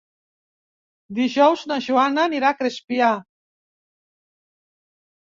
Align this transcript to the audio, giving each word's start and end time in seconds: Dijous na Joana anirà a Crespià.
Dijous 1.17 1.65
na 1.71 1.75
Joana 1.87 2.23
anirà 2.29 2.49
a 2.53 2.57
Crespià. 2.61 3.09